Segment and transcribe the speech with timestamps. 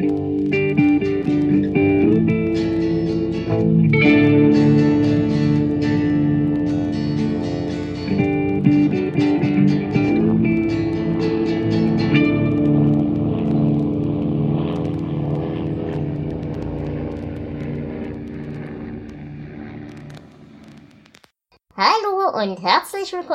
[0.00, 0.81] und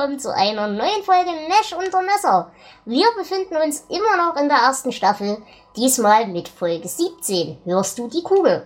[0.08, 2.50] willkommen zu einer neuen Folge Mesh unter Messer.
[2.86, 5.38] Wir befinden uns immer noch in der ersten Staffel,
[5.76, 7.58] diesmal mit Folge 17.
[7.66, 8.66] Hörst du die Kugel?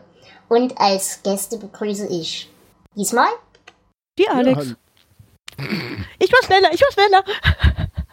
[0.50, 2.48] Und als Gäste begrüße ich
[2.96, 3.30] diesmal
[4.20, 4.68] die Alex.
[4.68, 5.66] Ja,
[6.20, 7.24] ich war schneller, ich war schneller.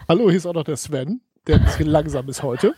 [0.09, 2.75] Hallo, hier ist auch noch der Sven, der ein bisschen langsam ist heute.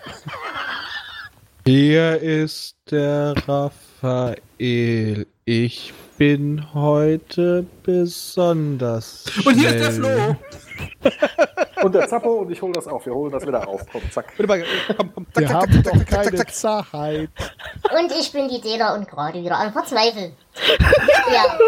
[1.64, 5.26] Hier ist der Raphael.
[5.52, 9.24] Ich bin heute besonders.
[9.28, 9.46] Schnell.
[9.48, 10.36] Und hier ist der Flo.
[11.82, 13.04] und der Zappo und ich hole das auf.
[13.04, 13.84] Wir holen das wieder auf.
[13.90, 14.32] Komm, zack.
[14.36, 14.46] Komm,
[15.12, 17.30] komm, zack, Wir zack, haben zack, doch keine zack, Zartheit.
[17.82, 20.36] Und ich bin die Dela und gerade wieder am Verzweifeln.
[21.32, 21.58] ja.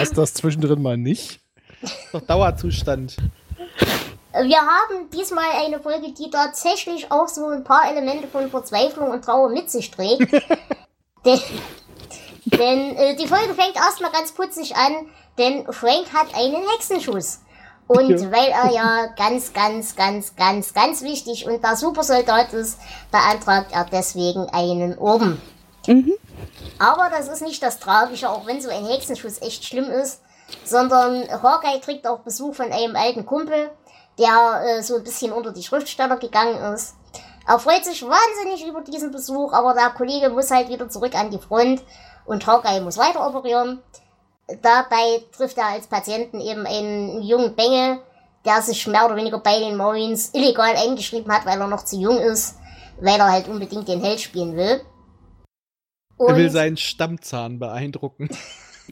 [0.00, 1.40] Was ähm, das zwischendrin mal nicht?
[1.82, 3.18] Das ist doch Dauerzustand.
[4.32, 9.22] Wir haben diesmal eine Folge, die tatsächlich auch so ein paar Elemente von Verzweiflung und
[9.22, 10.32] Trauer mit sich trägt.
[11.24, 11.40] denn,
[12.46, 15.06] denn äh, die Folge fängt erstmal ganz putzig an,
[15.38, 17.40] denn Frank hat einen Hexenschuss.
[17.86, 18.32] Und ja.
[18.32, 22.78] weil er ja ganz, ganz, ganz, ganz, ganz wichtig und der Supersoldat ist,
[23.10, 25.40] beantragt er deswegen einen Orden.
[25.86, 26.14] Mhm.
[26.78, 30.22] Aber das ist nicht das Tragische, auch wenn so ein Hexenschuss echt schlimm ist,
[30.64, 33.70] sondern Hawkeye kriegt auch Besuch von einem alten Kumpel,
[34.18, 36.94] der äh, so ein bisschen unter die Schriftsteller gegangen ist.
[37.46, 41.30] Er freut sich wahnsinnig über diesen Besuch, aber der Kollege muss halt wieder zurück an
[41.30, 41.82] die Front
[42.24, 43.82] und Hawkeye muss weiter operieren.
[44.62, 48.00] Dabei trifft er als Patienten eben einen jungen Bengel,
[48.44, 51.96] der sich mehr oder weniger bei den Marines illegal eingeschrieben hat, weil er noch zu
[51.96, 52.58] jung ist,
[53.00, 54.80] weil er halt unbedingt den Held spielen will.
[56.16, 58.28] Und er will seinen Stammzahn beeindrucken.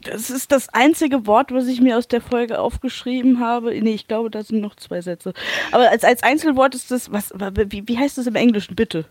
[0.01, 3.69] Das ist das einzige Wort, was ich mir aus der Folge aufgeschrieben habe.
[3.81, 5.33] Nee, ich glaube, da sind noch zwei Sätze.
[5.71, 9.05] Aber als, als Einzelwort ist das, was, wie, wie heißt das im Englischen, bitte?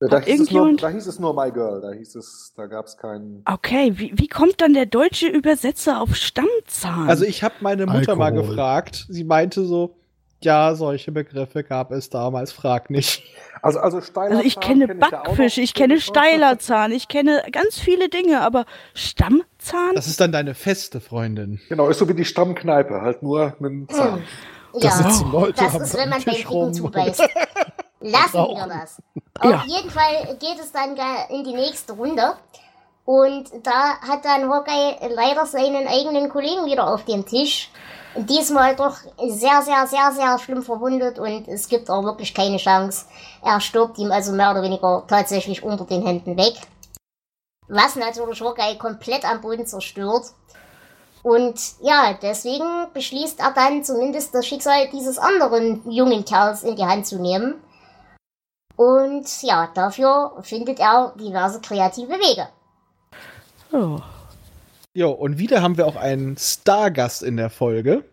[0.00, 2.96] Da hieß, nur, da hieß, es nur, My Girl, da hieß es, da gab es
[2.96, 3.42] keinen.
[3.46, 7.08] Okay, wie, wie kommt dann der deutsche Übersetzer auf Stammzahn?
[7.08, 8.16] Also ich habe meine Mutter Alkohol.
[8.16, 9.96] mal gefragt, sie meinte so,
[10.44, 13.22] ja, solche Begriffe gab es damals, frag nicht.
[13.62, 18.08] Also, also, also ich kenne kenn Backfisch, ich, ich kenne Steilerzahn, ich kenne ganz viele
[18.08, 19.94] Dinge, aber Stammzahn?
[19.94, 21.60] Das ist dann deine feste Freundin.
[21.68, 24.22] Genau, ist so wie die Stammkneipe, halt nur mit dem Zahn.
[24.74, 25.24] Ja, das,
[25.56, 27.20] das ist, wenn man beim Dicken zubeißt.
[28.00, 29.00] Lassen wir das.
[29.38, 29.64] Auf ja.
[29.66, 30.96] jeden Fall geht es dann
[31.30, 32.34] in die nächste Runde.
[33.06, 37.70] Und da hat dann Hawkeye leider seinen eigenen Kollegen wieder auf dem Tisch
[38.16, 43.06] diesmal doch sehr, sehr, sehr, sehr schlimm verwundet und es gibt auch wirklich keine Chance.
[43.42, 46.54] Er stirbt ihm also mehr oder weniger tatsächlich unter den Händen weg.
[47.68, 50.26] Was natürlich Hawkeye komplett am Boden zerstört.
[51.22, 56.84] Und ja, deswegen beschließt er dann zumindest das Schicksal dieses anderen jungen Kerls in die
[56.84, 57.62] Hand zu nehmen.
[58.76, 62.48] Und ja, dafür findet er diverse kreative Wege.
[63.72, 64.00] Oh.
[64.96, 68.04] Jo, und wieder haben wir auch einen Stargast in der Folge.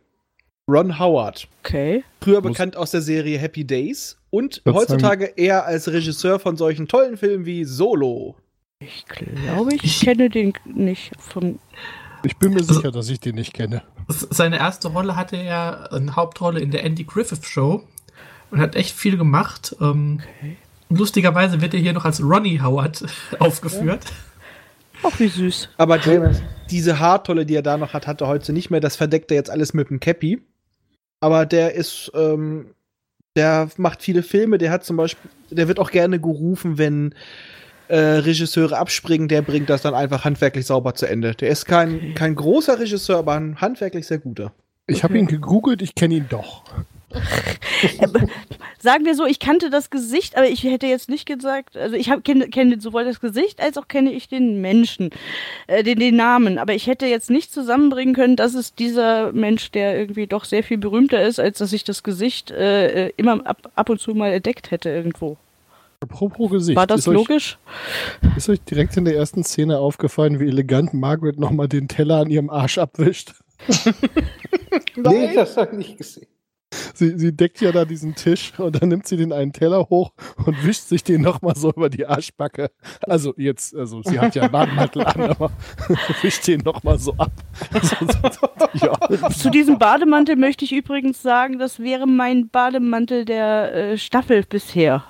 [0.68, 1.48] Ron Howard.
[1.64, 2.04] Okay.
[2.22, 5.38] Früher bekannt aus der Serie Happy Days und heutzutage sagen.
[5.38, 8.36] eher als Regisseur von solchen tollen Filmen wie Solo.
[8.80, 11.60] Ich glaube, ich kenne den nicht von.
[12.24, 13.84] Ich bin mir also, sicher, dass ich den nicht kenne.
[14.08, 17.84] Seine erste Rolle hatte er, eine Hauptrolle in der Andy Griffith Show
[18.50, 19.76] und hat echt viel gemacht.
[19.80, 20.58] Ähm, okay.
[20.90, 23.06] Lustigerweise wird er hier noch als Ronnie Howard
[23.40, 24.06] aufgeführt.
[24.06, 24.31] Ja.
[25.04, 25.70] Ach, wie süß.
[25.78, 26.20] Aber die,
[26.70, 28.80] diese Haartolle, die er da noch hat, hat er heute nicht mehr.
[28.80, 30.42] Das verdeckt er jetzt alles mit dem Cappy.
[31.20, 32.74] Aber der ist, ähm,
[33.36, 34.58] der macht viele Filme.
[34.58, 37.16] Der hat zum Beispiel, der wird auch gerne gerufen, wenn
[37.88, 39.28] äh, Regisseure abspringen.
[39.28, 41.36] Der bringt das dann einfach handwerklich sauber zu Ende.
[41.36, 44.54] Der ist kein, kein großer Regisseur, aber ein handwerklich sehr guter.
[44.88, 46.64] Ich habe ihn gegoogelt, ich kenne ihn doch.
[48.80, 52.10] Sagen wir so, ich kannte das Gesicht, aber ich hätte jetzt nicht gesagt, also ich
[52.24, 55.12] kenne kenn sowohl das Gesicht als auch kenne ich den Menschen,
[55.68, 56.58] äh, den, den Namen.
[56.58, 60.64] Aber ich hätte jetzt nicht zusammenbringen können, dass es dieser Mensch, der irgendwie doch sehr
[60.64, 64.16] viel berühmter ist, als dass ich das Gesicht äh, äh immer ab, ab und zu
[64.16, 65.38] mal entdeckt hätte irgendwo.
[66.00, 66.76] Apropos Gesicht.
[66.76, 67.60] War das ist logisch?
[68.24, 72.22] Euch, ist euch direkt in der ersten Szene aufgefallen, wie elegant Margaret nochmal den Teller
[72.22, 73.36] an ihrem Arsch abwischt?
[74.96, 76.28] nee, das habe ich nicht gesehen
[76.94, 80.12] sie, sie deckt ja da diesen Tisch und dann nimmt sie den einen Teller hoch
[80.46, 82.72] und wischt sich den nochmal so über die Arschbacke.
[83.08, 85.52] Also jetzt, also sie hat ja einen Bademantel an, aber
[86.22, 87.32] wischt den nochmal so ab.
[88.74, 89.30] ja.
[89.30, 95.04] Zu diesem Bademantel möchte ich übrigens sagen, das wäre mein Bademantel der äh, Staffel bisher.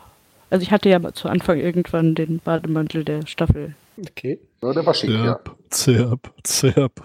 [0.50, 3.76] Also ich hatte ja zu Anfang irgendwann den Bademantel der Staffel.
[3.98, 4.40] Okay.
[4.64, 5.40] Ja, der war schick, ja.
[5.70, 7.02] Zirp, zirp.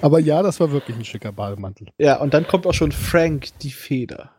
[0.00, 1.88] Aber ja, das war wirklich ein schicker Bademantel.
[1.98, 4.30] Ja, und dann kommt auch schon Frank die Feder.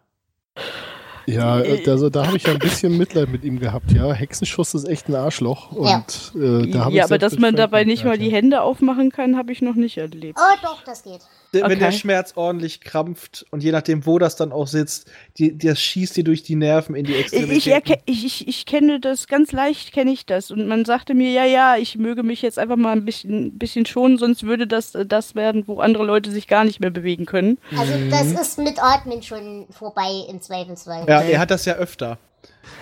[1.27, 4.13] Ja, also da habe ich ja ein bisschen Mitleid mit ihm gehabt, ja.
[4.13, 5.73] Hexenschuss ist echt ein Arschloch.
[5.73, 9.35] Und, ja, äh, da ja aber dass man dabei nicht mal die Hände aufmachen kann,
[9.35, 10.39] habe ich noch nicht erlebt.
[10.41, 11.19] Oh, doch, das geht.
[11.51, 11.79] Wenn okay.
[11.79, 16.17] der Schmerz ordentlich krampft und je nachdem, wo das dann auch sitzt, die, das schießt
[16.17, 17.95] dir durch die Nerven in die Extremitäten.
[18.05, 20.51] Ich, ich, ich, kenne das, ganz leicht kenne ich das.
[20.51, 23.85] Und man sagte mir, ja, ja, ich möge mich jetzt einfach mal ein bisschen, bisschen
[23.85, 27.57] schonen, sonst würde das das werden, wo andere Leute sich gar nicht mehr bewegen können.
[27.77, 31.05] Also das ist mit Atmen schon vorbei im Zweifelsfall.
[31.07, 32.17] Ja, er hat das ja öfter.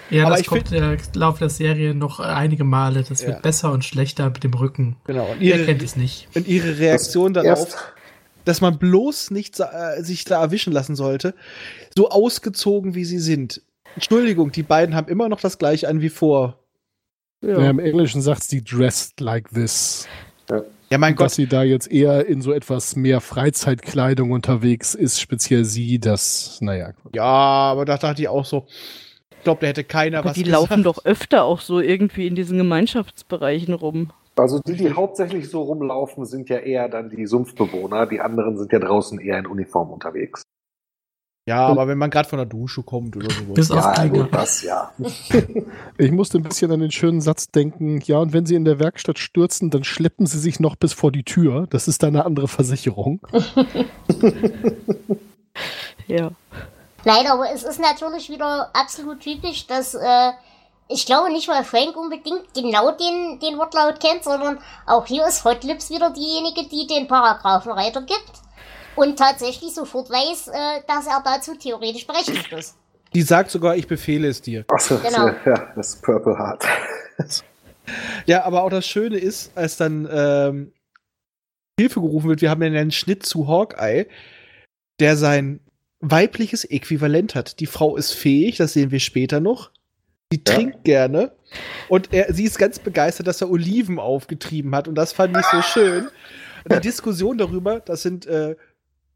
[0.09, 3.03] Ja, Aber das kommt im Laufe der Serie noch einige Male.
[3.07, 3.39] Das wird ja.
[3.39, 4.97] besser und schlechter mit dem Rücken.
[5.05, 5.31] Genau.
[5.31, 6.27] Und ihr kennt es nicht.
[6.35, 7.93] Und ihre Reaktion darauf
[8.45, 11.33] dass man bloß nicht äh, sich da erwischen lassen sollte,
[11.97, 13.61] so ausgezogen wie sie sind.
[13.95, 16.59] Entschuldigung, die beiden haben immer noch das gleiche an wie vor.
[17.41, 17.59] Ja.
[17.59, 20.07] Ja, Im Englischen sagt sie dressed like this.
[20.49, 21.25] Ja, ja mein Gott.
[21.25, 26.59] Dass sie da jetzt eher in so etwas mehr Freizeitkleidung unterwegs ist, speziell sie, das,
[26.61, 26.91] naja.
[27.13, 28.65] Ja, aber da dachte ich auch so,
[29.37, 30.69] ich glaube, da hätte keiner aber was Die gesagt.
[30.69, 34.11] laufen doch öfter auch so irgendwie in diesen Gemeinschaftsbereichen rum.
[34.37, 38.05] Also die, die hauptsächlich so rumlaufen, sind ja eher dann die Sumpfbewohner.
[38.05, 40.43] Die anderen sind ja draußen eher in Uniform unterwegs.
[41.47, 43.43] Ja, aber wenn man gerade von der Dusche kommt oder so.
[43.53, 44.91] Bis ja, gut, das ja.
[45.97, 48.79] ich musste ein bisschen an den schönen Satz denken, ja, und wenn sie in der
[48.79, 51.67] Werkstatt stürzen, dann schleppen sie sich noch bis vor die Tür.
[51.69, 53.21] Das ist dann eine andere Versicherung.
[56.07, 56.31] ja.
[57.05, 60.31] Nein, aber es ist natürlich wieder absolut typisch, dass äh,
[60.87, 65.43] ich glaube nicht, weil Frank unbedingt genau den, den Wortlaut kennt, sondern auch hier ist
[65.43, 68.31] Hot Lips wieder diejenige, die den Paragraphen weitergibt
[68.95, 72.77] und tatsächlich sofort weiß, äh, dass er dazu theoretisch berechtigt ist.
[73.13, 74.65] Die sagt sogar, ich befehle es dir.
[74.67, 75.27] Achso, genau.
[75.45, 76.65] ja, das Purple Heart.
[78.25, 80.73] ja, aber auch das Schöne ist, als dann ähm,
[81.79, 84.07] Hilfe gerufen wird, wir haben ja einen Schnitt zu Hawkeye,
[84.99, 85.61] der sein
[85.99, 87.59] weibliches Äquivalent hat.
[87.59, 89.71] Die Frau ist fähig, das sehen wir später noch.
[90.31, 90.53] Sie ja.
[90.53, 91.31] trinkt gerne.
[91.87, 94.87] Und er, sie ist ganz begeistert, dass er Oliven aufgetrieben hat.
[94.87, 96.07] Und das fand ich so schön.
[96.71, 98.25] Die Diskussion darüber, das sind.
[98.25, 98.55] Äh,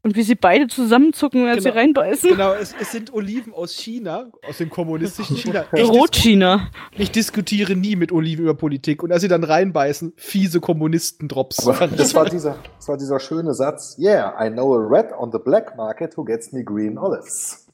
[0.02, 2.30] und wie sie beide zusammenzucken, als genau, sie reinbeißen.
[2.30, 5.66] Genau, es, es, sind Oliven aus China, aus dem kommunistischen China.
[5.74, 6.70] Rot-China.
[6.96, 9.02] Ich diskutiere nie mit Oliven über Politik.
[9.02, 11.56] Und als sie dann reinbeißen, fiese Kommunistendrops.
[11.56, 13.98] Das war, dieser, das war dieser schöne Satz.
[13.98, 17.66] Yeah, I know a red on the black market who gets me green olives.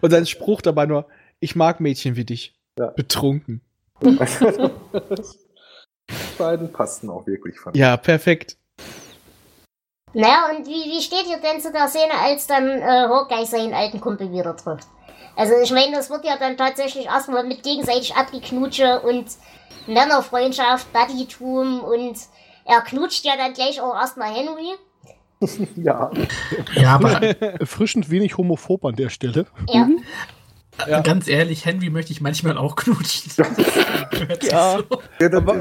[0.00, 1.06] Und sein Spruch dabei nur,
[1.40, 2.54] ich mag Mädchen wie dich.
[2.78, 2.86] Ja.
[2.88, 3.62] Betrunken.
[4.02, 4.10] Die
[6.38, 7.74] beiden passten auch wirklich von.
[7.74, 8.56] Ja, perfekt.
[10.12, 13.74] Naja, und wie, wie steht ihr denn zu der Szene, als dann äh, Hawkeye seinen
[13.74, 14.88] alten Kumpel wieder trifft?
[15.36, 19.26] Also ich meine, das wird ja dann tatsächlich erstmal mit gegenseitig abgeknutsche und
[19.86, 22.18] Männerfreundschaft, Buddytum und
[22.64, 24.74] er knutscht ja dann gleich auch erstmal Henry.
[25.76, 26.10] ja.
[26.74, 27.22] Ja, aber
[27.60, 29.46] erfrischend wenig homophob an der Stelle.
[29.68, 29.84] Ja.
[29.84, 30.02] Mhm.
[30.88, 31.00] Ja.
[31.00, 33.32] Ganz ehrlich, Henry möchte ich manchmal auch knutschen.
[34.42, 34.78] ja.
[34.78, 35.02] So.
[35.20, 35.58] ja aber,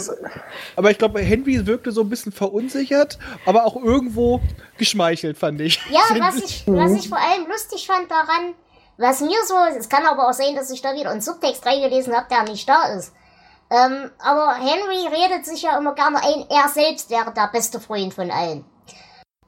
[0.75, 4.41] aber, ich glaube, Henry wirkte so ein bisschen verunsichert, aber auch irgendwo
[4.77, 5.79] geschmeichelt, fand ich.
[5.89, 8.53] Ja, was ich, was ich vor allem lustig fand daran,
[8.97, 12.13] was mir so, es kann aber auch sein, dass ich da wieder einen Subtext reingelesen
[12.13, 13.13] habe, der nicht da ist.
[13.71, 18.13] Ähm, aber Henry redet sich ja immer gerne ein, er selbst wäre der beste Freund
[18.13, 18.65] von allen.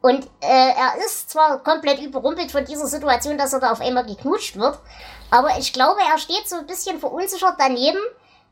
[0.01, 4.05] Und äh, er ist zwar komplett überrumpelt von dieser Situation, dass er da auf einmal
[4.05, 4.79] geknutscht wird,
[5.31, 7.99] aber ich glaube, er steht so ein bisschen verunsichert daneben,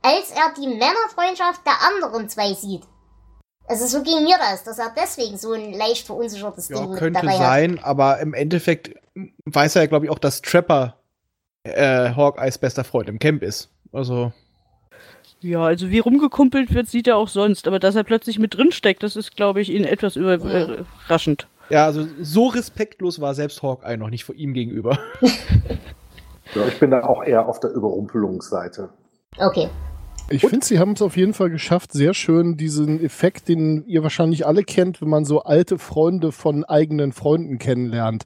[0.02, 2.84] als er die Männerfreundschaft der anderen zwei sieht.
[3.68, 7.22] Also so ging mir das, dass er deswegen so ein leicht verunsichertes ja, Ding könnte
[7.22, 7.86] dabei sein, hat.
[7.86, 8.96] aber im Endeffekt
[9.46, 10.96] weiß er ja, glaube ich, auch, dass Trapper
[11.64, 13.70] äh, Hawkeyes bester Freund im Camp ist.
[13.92, 14.32] Also.
[15.42, 17.68] Ja, also wie rumgekumpelt wird, sieht er auch sonst.
[17.68, 21.48] Aber dass er plötzlich mit drin steckt, das ist, glaube ich, ihn etwas überraschend.
[21.70, 24.98] Ja, also so respektlos war selbst Hawkeye noch nicht vor ihm gegenüber.
[26.56, 28.90] Ja, ich bin da auch eher auf der Überrumpelungsseite.
[29.38, 29.70] Okay.
[30.32, 34.04] Ich finde, sie haben es auf jeden Fall geschafft, sehr schön diesen Effekt, den ihr
[34.04, 38.26] wahrscheinlich alle kennt, wenn man so alte Freunde von eigenen Freunden kennenlernt.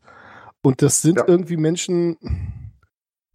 [0.62, 1.26] Und das sind ja.
[1.28, 2.18] irgendwie Menschen,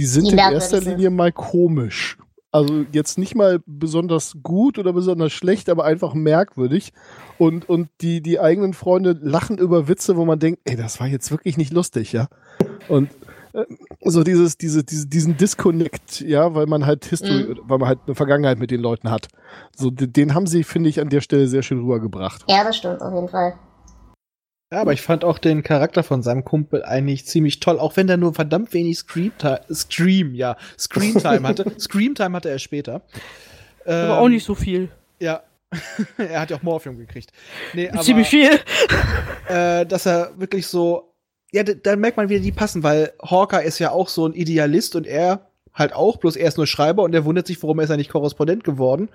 [0.01, 2.19] die sind die in erster Linie mal komisch.
[2.51, 6.93] Also jetzt nicht mal besonders gut oder besonders schlecht, aber einfach merkwürdig.
[7.37, 11.07] Und, und die, die eigenen Freunde lachen über Witze, wo man denkt, ey, das war
[11.07, 12.29] jetzt wirklich nicht lustig, ja.
[12.89, 13.11] Und
[14.05, 17.61] so dieses, diese, diese, diesen Disconnect, ja, weil man halt History, mhm.
[17.65, 19.29] weil man halt eine Vergangenheit mit den Leuten hat.
[19.77, 22.45] So, den haben sie, finde ich, an der Stelle sehr schön rübergebracht.
[22.49, 23.55] Ja, das stimmt, auf jeden Fall.
[24.71, 28.07] Ja, aber ich fand auch den Charakter von seinem Kumpel eigentlich ziemlich toll, auch wenn
[28.07, 31.73] der nur verdammt wenig Screamtime, Scream, ja, Screamtime hatte.
[31.81, 33.03] Screamtime hatte er später.
[33.87, 34.91] Aber Ähm, auch nicht so viel.
[35.19, 35.43] Ja.
[36.19, 37.31] er hat ja auch Morphium gekriegt.
[37.73, 38.51] Nee, aber, Ziemlich viel.
[39.49, 41.08] Äh, dass er wirklich so,
[41.53, 44.35] ja, da, da merkt man wieder, die passen, weil Hawker ist ja auch so ein
[44.35, 47.81] Idealist und er halt auch, bloß er ist nur Schreiber und er wundert sich, warum
[47.81, 49.09] ist er nicht Korrespondent geworden.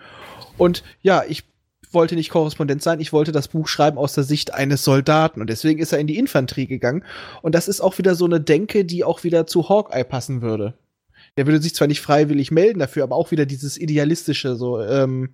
[0.57, 1.43] Und ja, ich
[1.91, 5.49] wollte nicht Korrespondent sein, ich wollte das Buch schreiben aus der Sicht eines Soldaten und
[5.49, 7.03] deswegen ist er in die Infanterie gegangen.
[7.41, 10.73] Und das ist auch wieder so eine Denke, die auch wieder zu Hawkeye passen würde.
[11.37, 15.33] Der würde sich zwar nicht freiwillig melden dafür, aber auch wieder dieses idealistische, so ähm,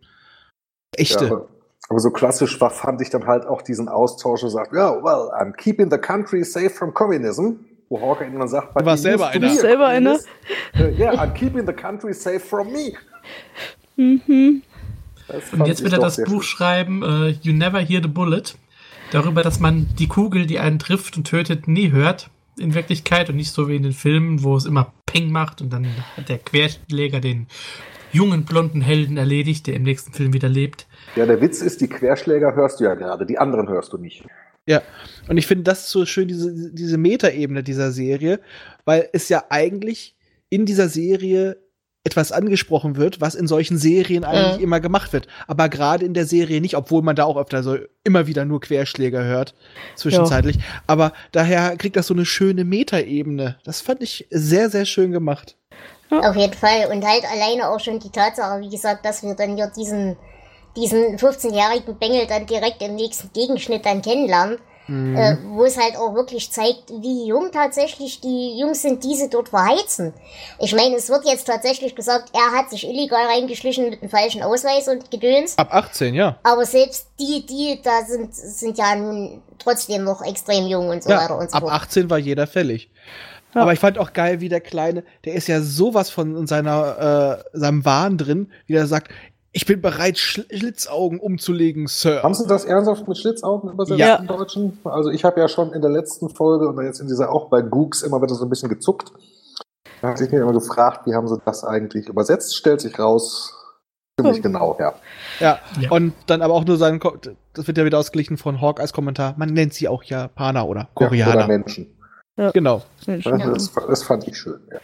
[0.96, 1.25] echte.
[1.25, 1.46] Ja,
[1.89, 5.31] aber, so klassisch war, fand ich dann halt auch diesen Austausch und sagt, ja, well,
[5.34, 7.65] I'm keeping the country safe from communism.
[7.89, 9.50] Wo Hawker dann sagt, Du warst selber einer.
[9.50, 10.19] Selber einer?
[10.75, 12.93] Äh, Ja, I'm keeping the country safe from me.
[13.96, 14.62] Mhm.
[15.51, 16.58] Und jetzt will er das Buch schön.
[16.58, 18.43] schreiben, äh, You Never Hear the Bullet.
[19.12, 22.29] Darüber, dass man die Kugel, die einen trifft und tötet, nie hört.
[22.60, 25.72] In Wirklichkeit und nicht so wie in den Filmen, wo es immer Peng macht und
[25.72, 27.48] dann hat der Querschläger den
[28.12, 30.88] jungen blonden Helden erledigt, der im nächsten Film wieder lebt.
[31.16, 34.24] Ja, der Witz ist, die Querschläger hörst du ja gerade, die anderen hörst du nicht.
[34.66, 34.82] Ja,
[35.28, 38.39] und ich finde das so schön, diese, diese Metaebene dieser Serie,
[38.86, 40.16] weil es ja eigentlich
[40.50, 41.58] in dieser Serie
[42.06, 44.63] etwas angesprochen wird, was in solchen Serien eigentlich Mhm.
[44.63, 45.28] immer gemacht wird.
[45.48, 48.62] Aber gerade in der Serie nicht, obwohl man da auch öfter so immer wieder nur
[48.62, 49.54] Querschläger hört,
[49.96, 50.60] zwischenzeitlich.
[50.88, 53.58] Aber daher kriegt das so eine schöne Metaebene.
[53.63, 55.58] Das fand ich sehr, sehr schön gemacht.
[56.12, 56.89] Auf jeden Fall.
[56.92, 60.18] Und halt alleine auch schon die Tatsache, wie gesagt, dass wir dann hier diesen,
[60.75, 64.60] diesen 15-jährigen Bengel dann direkt im nächsten Gegenschnitt dann kennenlernen.
[64.92, 69.30] Äh, wo es halt auch wirklich zeigt, wie jung tatsächlich die Jungs sind, die sie
[69.30, 70.16] dort verheizen.
[70.58, 74.42] Ich meine, es wird jetzt tatsächlich gesagt, er hat sich illegal reingeschlichen mit einem falschen
[74.42, 75.56] Ausweis und Gedöns.
[75.60, 76.39] Ab 18, ja.
[76.42, 81.12] Aber selbst die, die da sind, sind ja nun trotzdem noch extrem jung und so
[81.12, 81.74] ja weiter und so ab fort.
[81.74, 82.89] 18 war jeder fällig.
[83.53, 83.62] Ja.
[83.62, 87.41] Aber ich fand auch geil, wie der Kleine, der ist ja sowas von in seiner,
[87.53, 89.12] äh, seinem Wahn drin, wie er sagt,
[89.51, 92.22] ich bin bereit, Schl Schlitzaugen umzulegen, Sir.
[92.22, 94.15] Haben Sie das ernsthaft mit Schlitzaugen übersetzt Ja.
[94.18, 94.77] im Deutschen?
[94.84, 97.62] Also ich habe ja schon in der letzten Folge und jetzt in dieser auch bei
[97.62, 99.12] Gooks immer wieder so ein bisschen gezuckt.
[100.01, 102.56] Da hatte ich mir immer gefragt, wie haben Sie das eigentlich übersetzt?
[102.56, 103.53] Stellt sich raus,
[104.20, 104.94] ziemlich genau, ja.
[105.39, 105.60] Ja.
[105.79, 105.91] Ja.
[105.91, 107.00] Und dann aber auch nur sein,
[107.53, 111.32] das wird ja wieder ausgeglichen von Hawkeyes Kommentar, man nennt sie auch Japaner oder Koreaner.
[111.32, 111.88] Ja, oder Menschen.
[112.53, 113.88] Genau, Mensch, Das, ja.
[113.88, 114.79] das, fand ich schön, ja.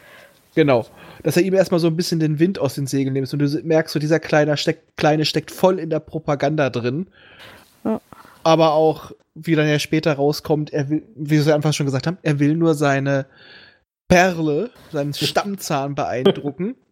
[0.54, 0.86] genau.
[1.24, 3.62] Dass er ihm erstmal so ein bisschen den Wind aus den Segeln nimmt und du
[3.64, 7.08] merkst, so dieser Kleine steckt, Kleine steckt voll in der Propaganda drin.
[7.84, 8.00] Ja.
[8.44, 12.18] Aber auch, wie dann ja später rauskommt, er will, wie wir einfach schon gesagt haben,
[12.22, 13.26] er will nur seine
[14.08, 16.76] Perle, seinen Stammzahn beeindrucken.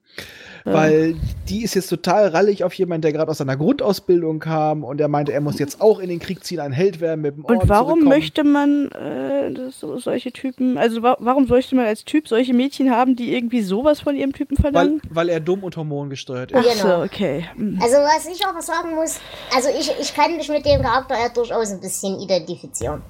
[0.65, 1.15] Weil
[1.49, 5.07] die ist jetzt total rallig auf jemanden, der gerade aus seiner Grundausbildung kam und er
[5.07, 7.57] meinte, er muss jetzt auch in den Krieg ziehen, ein Held werden mit dem Orden
[7.57, 8.09] Und warum zurückkommen.
[8.09, 12.53] möchte man äh, das, so, solche Typen, also wa warum sollte man als Typ solche
[12.53, 15.01] Mädchen haben, die irgendwie sowas von ihrem Typen weil, verlangen?
[15.09, 16.57] weil er dumm und hormongesteuert ist.
[16.59, 16.97] Ach Genau.
[16.99, 17.45] so, okay.
[17.55, 17.79] Hm.
[17.81, 19.19] Also was ich aber sagen muss,
[19.55, 23.01] also ich, ich kann mich mit dem Charakter ja durchaus ein bisschen identifizieren.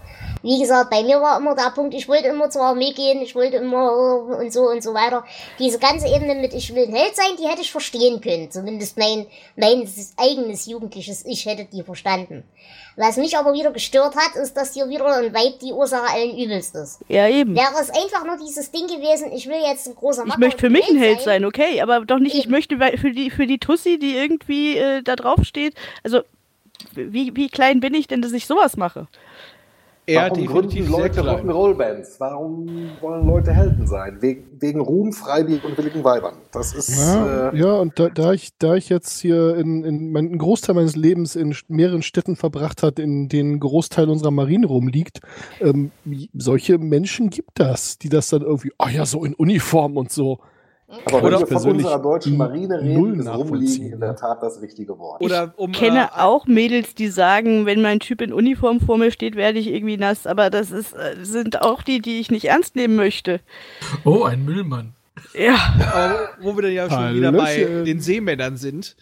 [0.43, 3.33] Wie gesagt, bei mir war immer der Punkt, ich wollte immer zur Armee gehen, ich
[3.33, 3.91] wollte immer
[4.39, 5.23] und so und so weiter.
[5.57, 8.51] Diese ganze Ebene mit ich will ein Held sein, die hätte ich verstehen können.
[8.51, 12.43] Zumindest mein, mein eigenes jugendliches Ich hätte die verstanden.
[12.95, 16.38] Was mich aber wieder gestört hat, ist, dass hier wieder ein Weib die Ursache allen
[16.38, 17.00] Übels ist.
[17.07, 17.55] Ja, eben.
[17.55, 20.59] Wäre es einfach nur dieses Ding gewesen, ich will jetzt ein großer Ich Macker möchte
[20.59, 22.51] für mich ein Held sein, okay, aber doch nicht, ich Eben.
[22.51, 25.73] möchte weil- für die, für die Tussi, die irgendwie äh, da drauf steht.
[26.03, 26.21] Also,
[26.93, 29.07] wie, wie klein bin ich denn, dass ich sowas mache?
[30.05, 31.22] Er Warum gründen Leute.
[31.22, 32.19] Rock'n'Roll-Bands?
[32.19, 34.17] Warum wollen Leute Helden sein?
[34.19, 36.36] Wegen, wegen Ruhm, Freibier und willigen Weibern.
[36.51, 36.98] Das ist.
[36.98, 40.39] Ja, äh, ja und da, da, ich, da ich jetzt hier in, in mein, einen
[40.39, 45.22] Großteil meines Lebens in mehreren Städten verbracht hat, in denen ein Großteil unserer Marine rumliegt,
[45.62, 45.91] ähm,
[46.33, 50.39] solche Menschen gibt das, die das dann irgendwie, ah ja, so in Uniform und so.
[51.05, 54.15] Aber Oder wenn wir von unserer deutschen Marine reden, ist Rumliegen in der.
[54.15, 55.21] Tat das richtige Wort.
[55.21, 58.97] Oder um, Ich kenne äh, auch Mädels, die sagen, wenn mein Typ in Uniform vor
[58.97, 60.27] mir steht, werde ich irgendwie nass.
[60.27, 63.39] Aber das ist, äh, sind auch die, die ich nicht ernst nehmen möchte.
[64.03, 64.93] Oh, ein Müllmann.
[65.33, 65.55] Ja.
[65.93, 67.85] Aber wo wir dann ja schon wieder bei Hallöchen.
[67.85, 68.95] den Seemännern sind.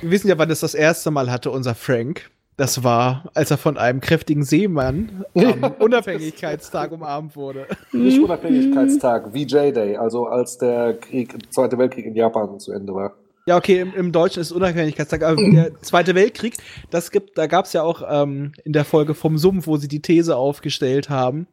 [0.00, 2.30] Wir wissen ja, wann das das erste Mal hatte, unser Frank.
[2.60, 7.66] Das war, als er von einem kräftigen Seemann am Unabhängigkeitstag umarmt wurde.
[7.90, 8.24] Nicht Mhm.
[8.24, 13.14] Unabhängigkeitstag, VJ Day, also als der Krieg, Zweite Weltkrieg in Japan zu Ende war.
[13.46, 16.58] Ja, okay, im, im Deutschen ist Unabhängigkeitstag, aber der Zweite Weltkrieg,
[16.90, 19.88] das gibt, da gab es ja auch ähm, in der Folge vom Sumpf, wo sie
[19.88, 21.46] die These aufgestellt haben,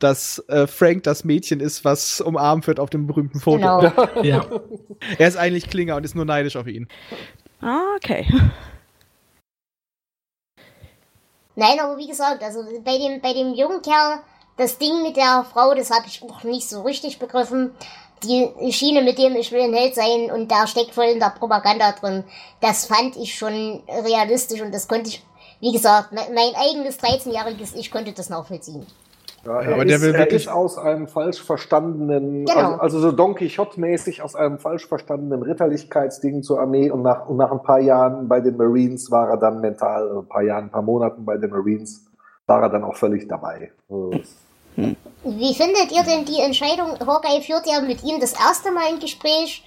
[0.00, 3.58] dass äh, Frank das Mädchen ist, was umarmt wird auf dem berühmten Foto.
[3.58, 3.92] Genau.
[4.24, 4.44] Ja.
[5.18, 6.88] Er ist eigentlich Klinger und ist nur neidisch auf ihn.
[7.60, 8.26] Ah, okay.
[11.58, 14.20] Nein, aber wie gesagt, also bei dem, bei dem jungen Kerl,
[14.56, 17.74] das Ding mit der Frau, das habe ich auch nicht so richtig begriffen.
[18.22, 21.34] Die Schiene mit dem ich will ein Held sein und der steckt voll in der
[21.36, 22.22] Propaganda drin.
[22.60, 25.24] Das fand ich schon realistisch und das konnte ich,
[25.58, 28.86] wie gesagt, mein eigenes 13-jähriges Ich konnte das nachvollziehen.
[29.44, 32.58] Ja, er, aber der ist, will er wirklich- ist aus einem falsch verstandenen, Genau.
[32.60, 37.36] also, also so Don Quixote-mäßig aus einem falsch verstandenen Ritterlichkeitsding zur Armee und nach, und
[37.36, 40.64] nach ein paar Jahren bei den Marines war er dann mental, also ein paar Jahren,
[40.64, 42.04] ein paar Monaten bei den Marines,
[42.46, 43.72] war er dann auch völlig dabei.
[43.88, 44.10] Also,
[45.24, 46.98] Wie findet ihr denn die Entscheidung?
[47.04, 49.64] Hawkeye führt ja mit ihm das erste Mal ein Gespräch,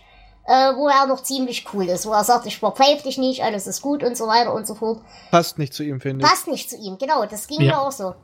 [0.48, 3.68] äh, wo er noch ziemlich cool ist, wo er sagt, ich verpfeif dich nicht, alles
[3.68, 5.00] ist gut und so weiter und so fort.
[5.30, 6.30] Passt nicht zu ihm, finde ich.
[6.30, 7.74] Passt nicht zu ihm, genau, das ging Ja.
[7.76, 8.16] mir auch so.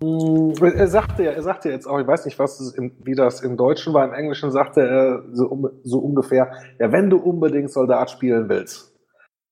[0.00, 3.40] Er sagte ja, er sagte jetzt auch, ich weiß nicht, was es in, wie das
[3.40, 7.70] im Deutschen war, im Englischen sagte er so, um, so ungefähr, ja, wenn du unbedingt
[7.70, 8.94] Soldat spielen willst,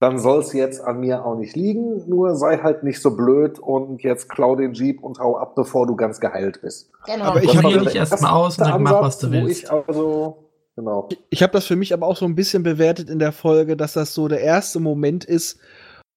[0.00, 3.58] dann soll es jetzt an mir auch nicht liegen, nur sei halt nicht so blöd
[3.58, 6.90] und jetzt klau den Jeep und hau ab, bevor du ganz geheilt bist.
[7.06, 7.24] Genau.
[7.24, 9.00] Aber ich Das hab war Probier der dich erst erste mal aus und dann mach,
[9.00, 9.62] was du willst.
[9.62, 11.08] Ich also, genau.
[11.30, 13.94] Ich habe das für mich aber auch so ein bisschen bewertet in der Folge, dass
[13.94, 15.58] das so der erste Moment ist,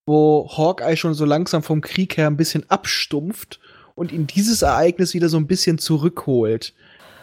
[0.06, 3.62] wo Hawkeye schon so langsam vom Krieg her ein bisschen abstumpft
[3.98, 6.74] und ihn dieses Ereignis wieder so ein bisschen zurückholt.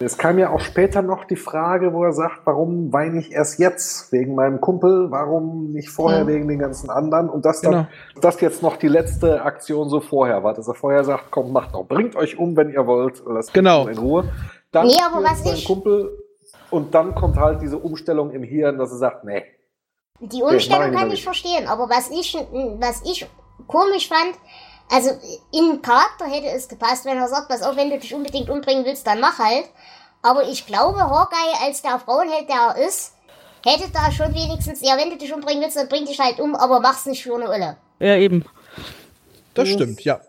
[0.00, 3.60] Es kam ja auch später noch die Frage, wo er sagt, warum weine ich erst
[3.60, 6.26] jetzt wegen meinem Kumpel, warum nicht vorher Hm.
[6.26, 7.86] wegen den ganzen anderen und das dann, Genau.
[8.20, 11.74] das jetzt noch die letzte Aktion so vorher war, dass er vorher sagt, komm, macht
[11.74, 13.84] doch, bringt euch um, wenn ihr wollt, lasst Genau.
[13.84, 14.24] mich in Ruhe.
[14.72, 16.18] Dann Nee, aber was ich- Kumpel
[16.70, 19.44] und dann kommt halt diese Umstellung im Hirn, dass er sagt, nee,
[20.20, 22.36] Die Umstellung kann ich verstehen, aber was ich,
[22.80, 23.26] was ich
[23.68, 24.34] komisch fand,
[24.90, 25.10] also
[25.52, 28.84] in Charakter hätte es gepasst, wenn er sagt, pass auf, wenn du dich unbedingt umbringen
[28.84, 29.64] willst, dann mach halt.
[30.22, 33.12] Aber ich glaube, Hawkeye als der Frauenheld, der er ist,
[33.64, 36.54] hätte da schon wenigstens, ja, wenn du dich umbringen willst, dann bring dich halt um,
[36.54, 37.76] aber mach's nicht für eine Ulle.
[37.98, 38.44] Ja, eben.
[39.54, 40.20] Das stimmt, ja.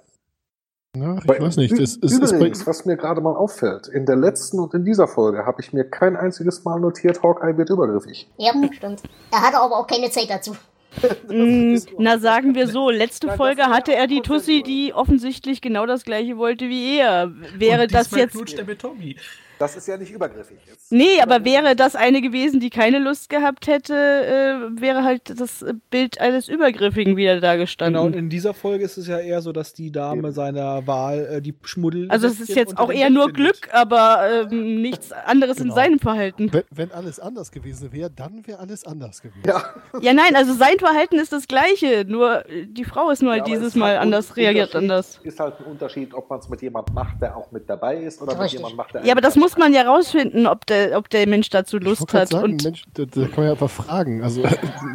[0.95, 1.73] Ja, ich Bei- weiß nicht.
[1.73, 5.45] Das ist, Übrigens, was mir gerade mal auffällt, in der letzten und in dieser Folge
[5.45, 8.29] habe ich mir kein einziges Mal notiert, Hawkeye wird übergriffig.
[8.37, 9.03] Ja, stimmt.
[9.31, 10.55] Er hatte aber auch keine Zeit dazu.
[11.27, 15.85] Mm, Na, sagen wir so, letzte Nein, Folge hatte er die Tussi, die offensichtlich genau
[15.85, 17.31] das gleiche wollte wie er.
[17.57, 18.33] Wäre das jetzt.
[18.33, 19.15] knutscht er mit Tommy.
[19.59, 20.91] Das ist ja nicht übergriffig jetzt.
[20.91, 25.63] Nee, aber wäre das eine gewesen, die keine Lust gehabt hätte, äh, wäre halt das
[25.89, 28.01] Bild eines Übergriffigen wieder da Genau, gestanden.
[28.03, 30.31] und in dieser Folge ist es ja eher so, dass die Dame Eben.
[30.33, 32.09] seiner Wahl äh, die Schmuddel.
[32.11, 35.75] also es ist jetzt auch eher nur Glück, aber ähm, nichts anderes in Genau.
[35.75, 36.51] seinem Verhalten.
[36.51, 39.43] wenn, wenn alles anders gewesen wäre, dann wäre alles anders gewesen.
[39.45, 39.63] Ja,
[40.01, 43.41] Ja, nein, also sein Verhalten ist das gleiche, nur äh, die Frau ist nur Ja,
[43.41, 45.19] halt aber dieses Mal halt anders, reagiert anders.
[45.23, 48.21] Ist halt ein Unterschied, ob man es mit jemandem macht, der auch mit dabei ist,
[48.21, 48.59] oder mit Richtig.
[48.59, 51.49] jemandem macht, der Ja, aber das muss man ja rausfinden, ob der, ob der Mensch
[51.49, 52.29] dazu Lust hat.
[52.29, 54.23] sagen, und Mensch, da, da kann man ja einfach fragen.
[54.23, 54.43] Also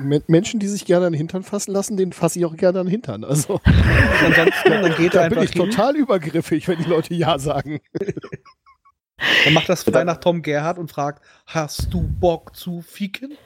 [0.03, 2.81] Men- Menschen, die sich gerne an den Hintern fassen lassen, denen fasse ich auch gerne
[2.81, 3.25] an den Hintern.
[3.25, 3.61] Also
[4.25, 7.81] Ansonsten, dann geht da bin ich hin, total übergriffig, wenn die Leute Ja sagen.
[9.45, 13.37] dann macht das frei nach Tom Gerhardt und fragt, hast du Bock zu ficken?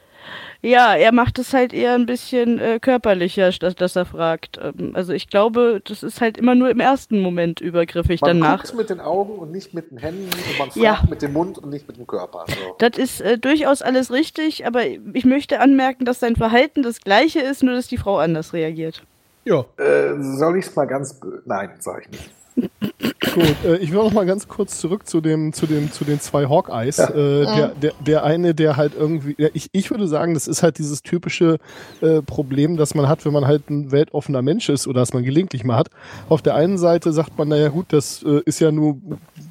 [0.62, 4.58] Ja, er macht es halt eher ein bisschen äh, körperlicher, statt dass er fragt.
[4.62, 8.20] Ähm, also ich glaube, das ist halt immer nur im ersten Moment übergriffig.
[8.22, 8.62] Man Danach.
[8.62, 11.02] guckt mit den Augen und nicht mit den Händen und man fragt Ja.
[11.08, 12.44] mit dem Mund und nicht mit dem Körper.
[12.48, 12.76] So.
[12.78, 17.40] Das ist äh, durchaus alles richtig, aber ich möchte anmerken, dass sein Verhalten das gleiche
[17.40, 19.02] ist, nur dass die Frau anders reagiert.
[19.44, 19.64] Ja.
[19.76, 22.30] Äh, soll ich es mal ganz Nein, sag ich nicht.
[22.56, 26.20] Gut, äh, ich will noch mal ganz kurz zurück zu dem, zu dem, zu den
[26.20, 26.98] zwei Hawkeyes.
[26.98, 27.10] Ja.
[27.10, 30.62] Äh, der, der, der eine, der halt irgendwie, ja, ich, ich würde sagen, das ist
[30.62, 31.58] halt dieses typische
[32.00, 35.24] äh, Problem, das man hat, wenn man halt ein weltoffener Mensch ist oder das man
[35.24, 35.88] gelegentlich mal hat.
[36.28, 38.98] Auf der einen Seite sagt man, naja gut, das äh, ist ja nur,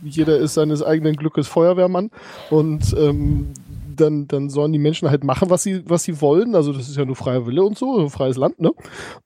[0.01, 2.09] jeder ist seines eigenen Glückes Feuerwehrmann
[2.49, 3.49] und ähm,
[3.99, 6.55] dann, dann sollen die Menschen halt machen, was sie, was sie wollen.
[6.55, 8.71] Also das ist ja nur freier Wille und so, ein freies Land, ne?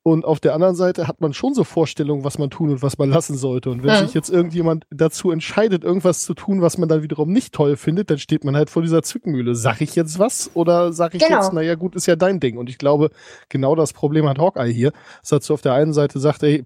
[0.03, 2.97] Und auf der anderen Seite hat man schon so Vorstellungen, was man tun und was
[2.97, 3.69] man lassen sollte.
[3.69, 4.03] Und wenn Ja.
[4.03, 8.10] sich jetzt irgendjemand dazu entscheidet, irgendwas zu tun, was man dann wiederum nicht toll findet,
[8.10, 9.56] dann steht man halt vor dieser Zwickmühle.
[9.56, 11.36] Sag ich jetzt was oder sag ich Genau.
[11.41, 12.58] jetzt, naja gut, ist ja dein Ding.
[12.58, 13.10] Und ich glaube,
[13.49, 14.91] genau das Problem hat Hawkeye hier.
[15.21, 16.65] Dass er zu auf der einen Seite sagt, ey,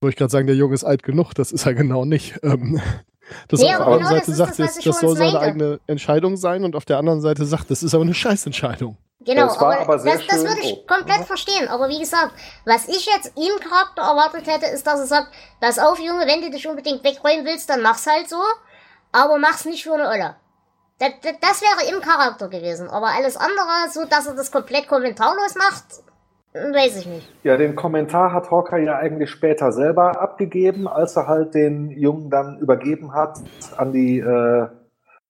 [0.00, 2.38] wollte ich gerade sagen, der Junge ist alt genug, das ist er genau nicht.
[2.42, 2.80] Ähm,
[3.48, 5.40] dass Nee, auf der einen genau das Seite ist sagt, das, das, das soll seine
[5.40, 8.96] eigene Entscheidung sein und auf der anderen Seite sagt, das ist aber eine Scheißentscheidung.
[9.22, 10.86] Genau, Das war aber, aber sehr das, das würde ich Oh.
[10.86, 11.24] komplett Mhm.
[11.24, 11.68] verstehen.
[11.68, 12.32] Aber wie gesagt,
[12.64, 15.28] was ich jetzt im Charakter erwartet hätte, ist, dass er sagt,
[15.60, 18.40] pass auf, Junge, wenn du dich unbedingt wegräumen willst, dann mach's halt so.
[19.12, 20.36] Aber mach's nicht für eine Olle.
[20.98, 22.88] Das, das, das wäre im Charakter gewesen.
[22.88, 25.84] Aber alles andere, so dass er das komplett kommentarlos macht,
[26.52, 27.32] weiß ich nicht.
[27.42, 32.30] Ja, den Kommentar hat Hawkeye ja eigentlich später selber abgegeben, als er halt den Jungen
[32.30, 33.38] dann übergeben hat
[33.76, 34.66] an die, äh,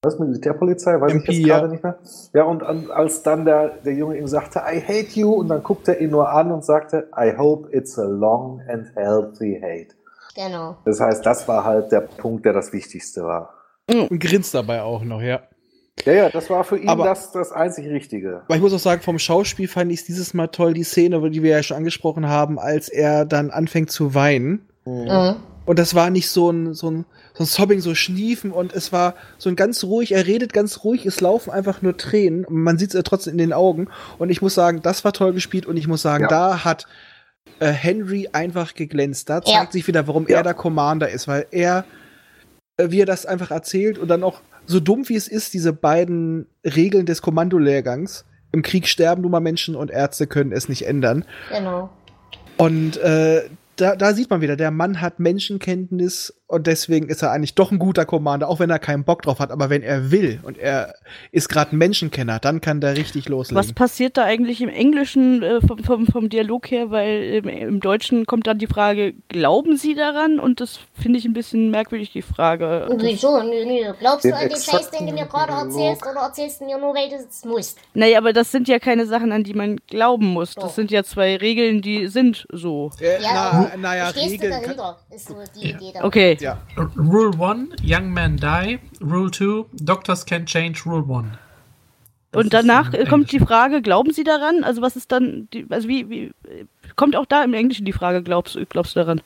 [0.02, 0.98] Was, Militärpolizei?
[0.98, 1.58] Weiß MP, ich jetzt ja.
[1.58, 1.98] gerade nicht mehr.
[2.32, 5.62] Ja, und an, als dann der, der Junge ihm sagte, I hate you, und dann
[5.62, 9.94] guckte er ihn nur an und sagte, I hope it's a long and healthy hate.
[10.34, 10.76] Genau.
[10.86, 13.54] Das heißt, das war halt der Punkt, der das Wichtigste war.
[13.90, 15.40] Und grinst dabei auch noch, ja.
[16.06, 18.42] Ja, ja, das war für ihn Aber- das, das einzig Richtige.
[18.46, 21.30] Aber ich muss auch sagen, vom Schauspiel fand ich es dieses Mal toll, die Szene,
[21.30, 24.66] die wir ja schon angesprochen haben, als er dann anfängt zu weinen.
[24.84, 25.36] Mhm.
[25.66, 28.92] Und das war nicht so ein, so ein, so ein Sobbing, so Schniefen und es
[28.92, 32.44] war so ein ganz ruhig, er redet ganz ruhig, es laufen einfach nur Tränen.
[32.48, 33.88] Man sieht es ja trotzdem in den Augen.
[34.18, 36.28] Und ich muss sagen, das war toll gespielt und ich muss sagen, Ja.
[36.28, 36.86] da hat
[37.60, 39.28] äh, Henry einfach geglänzt.
[39.28, 39.60] Da Ja.
[39.60, 40.38] zeigt sich wieder, warum Ja.
[40.38, 41.84] er der Commander ist, weil er,
[42.78, 45.72] äh, wie er das einfach erzählt und dann auch so dumm wie es ist, diese
[45.72, 48.24] beiden Regeln des Kommandolehrgangs.
[48.52, 51.24] Im Krieg sterben nun mal Menschen und Ärzte können es nicht ändern.
[51.50, 51.90] Genau.
[52.56, 53.48] Und äh,
[53.80, 57.70] da, da sieht man wieder, der Mann hat Menschenkenntnis und deswegen ist er eigentlich doch
[57.70, 59.52] ein guter Commander, auch wenn er keinen Bock drauf hat.
[59.52, 60.94] Aber wenn er will und er
[61.30, 63.56] ist gerade ein Menschenkenner, dann kann der richtig loslegen.
[63.56, 66.90] Was passiert da eigentlich im Englischen äh, vom, vom, vom Dialog her?
[66.90, 70.40] Weil im, im Deutschen kommt dann die Frage, glauben Sie daran?
[70.40, 72.88] Und das finde ich ein bisschen merkwürdig, die Frage.
[72.88, 73.40] Und wieso?
[73.42, 73.92] Nö, nö.
[74.00, 76.94] Glaubst du an den Scheiß, den du mir gerade erzählst, oder erzählst du mir nur,
[76.94, 77.78] weil du es musst?
[77.94, 80.56] Naja, aber das sind ja keine Sachen, an die man glauben muss.
[80.56, 82.90] Das sind ja zwei Regeln, die sind so.
[82.98, 84.50] Ja, na, naja, Regeln.
[84.50, 84.98] Dahinter?
[85.14, 86.04] Ist so die Idee da.
[86.04, 86.36] Okay.
[86.40, 86.58] ja.
[86.96, 88.78] Rule 1, Young Men Die.
[89.02, 91.28] Rule 2, Doctors can change Rule 1.
[92.32, 93.40] Das Und danach kommt die.
[93.40, 94.62] Frage, glauben Sie daran?
[94.62, 96.32] Also was ist dann, die, also wie, wie,
[96.94, 99.20] kommt auch da im Englischen die Frage, glaubst, du- glaubst du daran?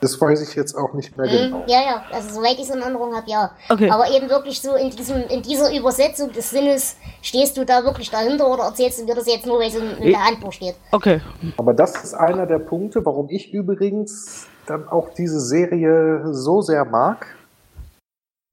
[0.00, 1.30] Das weiß ich jetzt auch nicht mehr Mhm.
[1.30, 1.64] genau.
[1.66, 3.50] Ja, ja, also soweit ich es in Erinnerung habe, ja.
[3.70, 3.90] Okay.
[3.90, 8.10] Aber eben wirklich so in, diesem, in dieser Übersetzung des Sinnes, stehst du da wirklich
[8.10, 10.74] dahinter oder erzählst du mir das jetzt nur, weil es in, in der Handbuch steht?
[10.92, 11.20] Okay.
[11.56, 16.84] Aber das ist einer der Punkte, warum ich übrigens dann auch diese Serie so sehr
[16.84, 17.26] mag.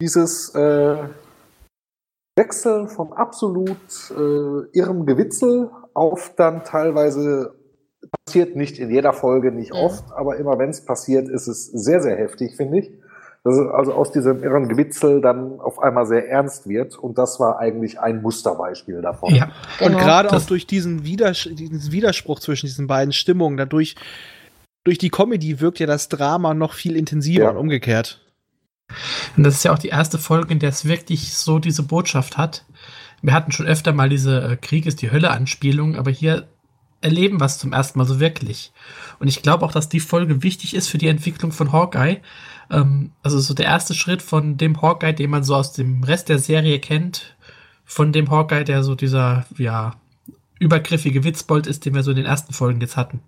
[0.02, 0.98] Dieses äh,
[2.36, 3.78] Wechseln von absolut
[4.12, 7.54] äh, irrem Gewitzel auf dann teilweise
[8.26, 9.80] passiert nicht in jeder Folge, nicht Mhm.
[9.80, 12.92] oft, aber immer wenn es passiert, ist es sehr, sehr heftig, finde ich.
[13.46, 17.42] Dass es also aus diesem irren Gewitzel dann auf einmal sehr ernst wird und das
[17.42, 19.36] war eigentlich ein Musterbeispiel davon.
[19.36, 19.98] Ja, Und Genau.
[20.00, 23.96] gerade auch durch diesen, Widers diesen Widerspruch zwischen diesen beiden Stimmungen, dadurch,
[24.86, 27.50] durch die Comedy wirkt ja das Drama noch viel intensiver Ja.
[27.50, 28.22] und umgekehrt.
[29.36, 32.38] Und das ist ja auch die erste Folge, in der es wirklich so diese Botschaft
[32.38, 32.64] hat.
[33.22, 36.48] Wir hatten schon öfter mal diese äh, Krieg ist die Hölle-Anspielung, aber hier
[37.04, 38.72] erleben es zum ersten Mal so wirklich.
[39.20, 42.22] Und ich glaube auch, dass die Folge wichtig ist für die Entwicklung von Hawkeye.
[42.72, 46.30] Ähm, also so der erste Schritt von dem Hawkeye, den man so aus dem Rest
[46.30, 47.36] der Serie kennt,
[47.86, 49.96] von dem Hawkeye, der so dieser, ja,
[50.60, 53.20] übergriffige Witzbold ist, den wir so in den ersten Folgen jetzt hatten.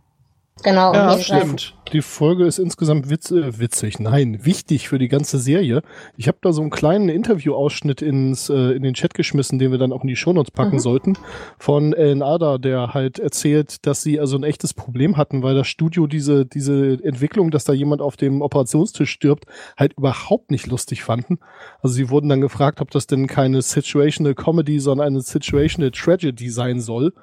[0.64, 1.20] Genau, Ja, Fall.
[1.22, 1.76] stimmt.
[1.92, 5.82] Die Folge ist insgesamt witz, äh, witzig, nein, wichtig für die ganze Serie.
[6.18, 9.78] Ich habe da so einen kleinen Interviewausschnitt ins, äh, in den Chat geschmissen, den wir
[9.78, 10.80] dann auch in die Shownotes packen Mhm.
[10.80, 11.18] sollten,
[11.60, 15.68] von Ellen Ada, der halt erzählt, dass sie also ein echtes Problem hatten, weil das
[15.68, 19.46] Studio diese, diese Entwicklung, dass da jemand auf dem Operationstisch stirbt,
[19.78, 21.38] halt überhaupt nicht lustig fanden.
[21.82, 26.50] Also sie wurden dann gefragt, ob das denn keine Situational Comedy, sondern eine Situational Tragedy
[26.50, 27.14] sein soll.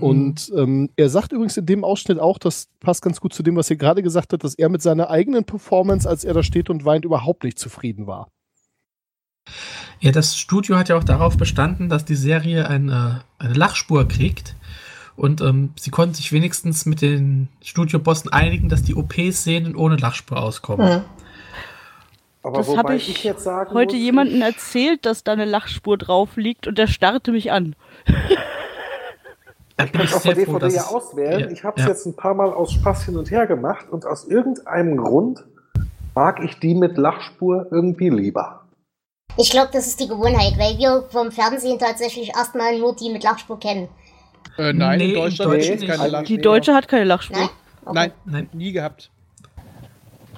[0.00, 3.56] Und ähm, er sagt übrigens in dem Ausschnitt auch, das passt ganz gut zu dem,
[3.56, 6.68] was er gerade gesagt hat, dass er mit seiner eigenen Performance, als er da steht
[6.68, 8.28] und weint, überhaupt nicht zufrieden war.
[10.00, 14.56] Ja, das Studio hat ja auch darauf bestanden, dass die Serie eine, eine Lachspur kriegt.
[15.16, 20.42] Und ähm, sie konnten sich wenigstens mit den Studiobossen einigen, dass die OP-Szenen ohne Lachspur
[20.42, 20.98] auskommen.
[20.98, 21.04] Mhm.
[22.42, 25.96] Aber Das wobei habe ich, jetzt sagen heute muss, jemandem erzählt, dass da eine Lachspur
[25.96, 27.76] drauf liegt und der starrte mich an.
[29.76, 31.40] Da Ich kann es der froh, DVD dass ja auswählen.
[31.40, 31.90] Ja, ich habe es ja.
[31.90, 35.44] jetzt ein paar Mal aus Spaß hin und her gemacht und aus irgendeinem Grund
[36.14, 38.64] mag ich die mit Lachspur irgendwie lieber.
[39.36, 43.24] Ich glaube, das ist die Gewohnheit, weil wir vom Fernsehen tatsächlich erstmal nur die mit
[43.24, 43.88] Lachspur kennen.
[44.56, 45.90] Äh, nein, Nee, in Deutschland es keine nicht.
[45.90, 46.22] Lachspur.
[46.22, 47.38] Die Deutsche hat keine Lachspur.
[47.38, 47.48] Nein?
[47.84, 47.94] Okay.
[47.94, 48.48] Nein, Nein.
[48.52, 49.10] nie gehabt.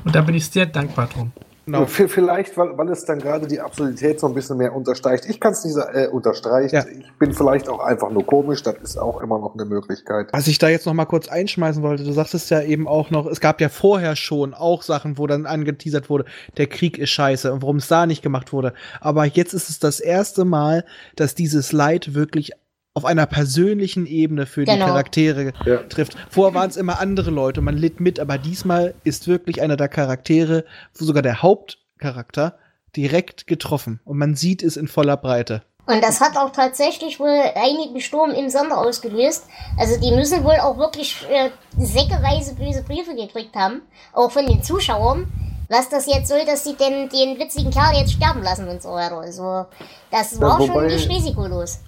[0.04, 1.32] Und da bin ich sehr dankbar drum.
[1.66, 1.84] Genau.
[1.86, 5.26] V- Vielleicht, weil, weil es dann gerade die Absurdität so ein bisschen mehr unterstreicht.
[5.28, 6.74] Ich kann es nicht äh, unterstreichen.
[6.76, 6.84] Ja.
[6.86, 8.62] Ich bin vielleicht auch einfach nur komisch.
[8.62, 10.28] Das ist auch immer noch eine Möglichkeit.
[10.32, 13.26] Was ich da jetzt noch mal kurz einschmeißen wollte, du sagtest ja eben auch noch,
[13.26, 16.24] es gab ja vorher schon auch Sachen, wo dann angeteasert wurde,
[16.56, 18.72] der Krieg ist scheiße und warum es da nicht gemacht wurde.
[19.00, 20.84] Aber jetzt ist es das erste Mal,
[21.16, 22.52] dass dieses Leid wirklich
[22.96, 24.86] auf einer persönlichen Ebene für die Genau.
[24.86, 25.76] Charaktere Ja.
[25.82, 26.16] trifft.
[26.30, 29.88] Vorher waren es immer andere Leute, man litt mit, aber diesmal ist wirklich einer der
[29.88, 32.54] Charaktere, sogar der Hauptcharakter,
[32.96, 35.62] direkt getroffen und man sieht es in voller Breite.
[35.84, 39.44] Und das hat auch tatsächlich wohl einigen Sturm im Sonder ausgelöst.
[39.78, 43.82] Also die müssen wohl auch wirklich äh, säckeweise böse Briefe gekriegt haben,
[44.14, 45.26] auch von den Zuschauern,
[45.68, 48.90] was das jetzt soll, dass sie den, den witzigen Kerl jetzt sterben lassen und so
[48.90, 49.18] weiter.
[49.18, 49.66] Also,
[50.10, 51.80] das war wobei- schon nicht risikolos.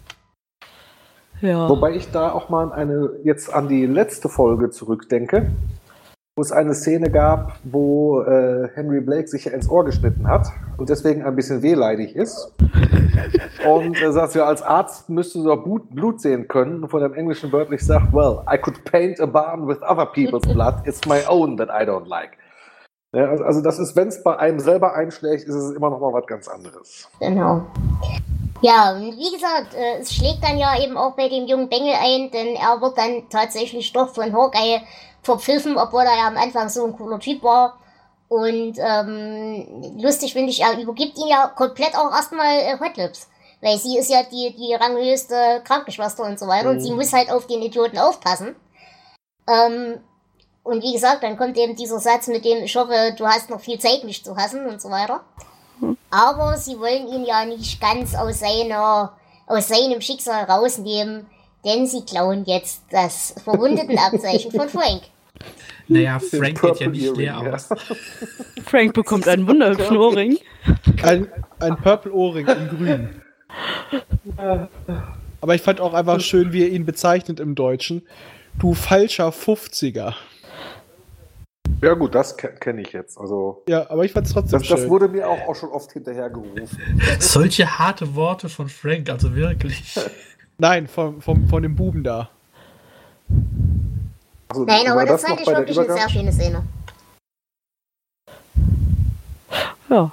[1.40, 1.68] Ja.
[1.68, 5.50] Wobei ich da auch mal an eine, jetzt an die letzte Folge zurückdenke,
[6.36, 10.48] wo es eine Szene gab, wo äh, Henry Blake sich ja ins Ohr geschnitten hat
[10.76, 12.54] und deswegen ein bisschen wehleidig ist.
[13.68, 16.84] Und er sagt, ja, als Arzt müsste doch Blut, Blut sehen können.
[16.84, 20.46] Und von dem Englischen wörtlich sagt, well, I could paint a barn with other people's
[20.52, 20.86] blood.
[20.86, 22.38] It's my own that I don't like.
[23.12, 26.00] Ja, also, also das ist, wenn es bei einem selber einschlägt, ist es immer noch
[26.00, 27.08] mal was ganz anderes.
[27.20, 27.62] Genau.
[28.60, 31.94] Ja, und wie gesagt, äh, es schlägt dann ja eben auch bei dem jungen Bengel
[31.94, 34.82] ein, denn er wird dann tatsächlich doch von Hawkeye
[35.22, 37.78] verpfiffen, obwohl er ja am Anfang so ein cooler Typ war.
[38.28, 43.28] Und ähm, lustig finde ich, er übergibt ihn ja komplett auch erstmal äh, Hot Lips.
[43.62, 47.32] Weil sie ist ja die, die ranghöchste Krankenschwester und so weiter und sie muss halt
[47.32, 48.54] auf den Idioten aufpassen.
[49.48, 50.00] Ähm,
[50.68, 53.60] und wie gesagt, dann kommt eben dieser Satz mit dem, ich hoffe, du hast noch
[53.60, 55.22] viel Zeit, mich zu hassen und so weiter.
[56.10, 59.12] Aber sie wollen ihn ja nicht ganz aus seiner,
[59.46, 61.26] aus seinem Schicksal rausnehmen,
[61.64, 65.02] denn sie klauen jetzt das Verwundetenabzeichen von Frank.
[65.86, 67.54] Naja, Frank geht ja nicht leer Earring, ja.
[67.54, 67.68] aus.
[68.66, 70.38] Frank bekommt einen wunderhübschen Ohrring.
[71.02, 71.28] Ein,
[71.60, 73.22] ein Purple Ohrring in grün.
[75.40, 78.02] Aber ich fand auch einfach schön, wie er ihn bezeichnet im Deutschen.
[78.58, 80.14] Du falscher 50er.
[81.80, 83.18] Ja gut, das ke kenne ich jetzt.
[83.18, 84.90] Also Ja, aber ich fand es trotzdem das, das schön.
[84.90, 86.66] wurde mir auch, auch schon oft hinterhergerufen.
[87.20, 89.94] Solche harte Worte von Frank, also wirklich.
[90.58, 92.30] Nein, vom, vom, von dem Buben da.
[94.48, 96.62] Also, Nein, aber das, noch fand ich bei der wirklich eine sehr schöne Szene.
[99.88, 100.10] Ja.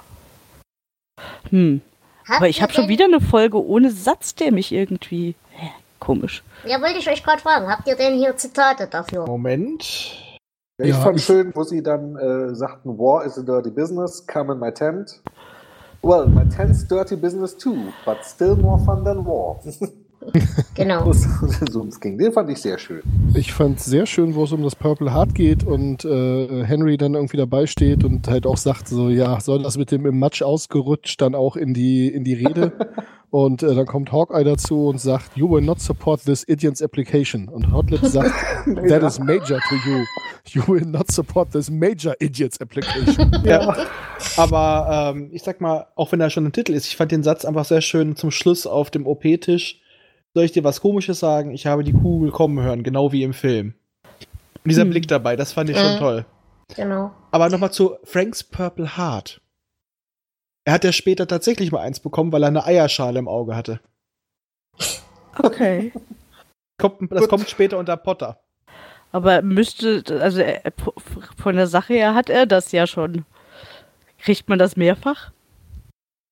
[1.50, 1.80] Hm.
[2.28, 5.34] Habt Aber ich habe schon wieder eine Folge ohne Satz, der mich irgendwie.
[5.50, 6.42] Hä, komisch.
[6.64, 7.68] Ja, wollte ich euch gerade fragen.
[7.68, 9.26] Habt ihr denn hier Zitate dafür?
[9.26, 10.25] Moment.
[10.78, 14.26] Ich Ja, fand ich- schön, wo sie dann äh, sagten, War is a dirty business,
[14.26, 15.22] come in my tent.
[16.02, 19.58] Well, my tent's dirty business too, but still more fun than war.
[20.74, 21.12] Genau.
[21.12, 22.18] so ums ging.
[22.18, 23.00] Den fand ich sehr schön.
[23.34, 27.14] Ich fand sehr schön, wo es um das Purple Heart geht und äh, Henry dann
[27.14, 30.42] irgendwie dabei steht und halt auch sagt so, ja, soll das mit dem im Matsch
[30.42, 32.72] ausgerutscht dann auch in die, in die Rede.
[33.30, 37.48] und äh, dann kommt Hawkeye dazu und sagt, you will not support this idiot's application.
[37.48, 38.30] Und Hotlip sagt,
[38.88, 40.04] that is major to you.
[40.48, 43.32] You will not support this major idiot's application.
[43.44, 43.76] Ja.
[44.36, 47.22] Aber ähm, ich sag mal, auch wenn er schon ein Titel ist, ich fand den
[47.22, 49.80] Satz einfach sehr schön zum Schluss auf dem OP-Tisch.
[50.34, 51.50] Soll ich dir was Komisches sagen?
[51.50, 53.74] Ich habe die Kugel kommen hören, genau wie im Film.
[54.64, 54.90] Und dieser Hm.
[54.90, 55.98] Blick dabei, das fand ich schon Mhm.
[55.98, 56.26] toll.
[56.74, 57.10] Genau.
[57.30, 59.40] Aber nochmal zu Franks Purple Heart.
[60.66, 63.78] Er hat ja später tatsächlich mal eins bekommen, weil er eine Eierschale im Auge hatte.
[65.38, 65.92] Okay.
[66.76, 68.40] Kommt, das kommt später unter Potter.
[69.12, 70.62] Aber müsste, also er,
[71.38, 73.24] von der Sache her hat er das ja schon.
[74.18, 75.30] Kriegt man das mehrfach?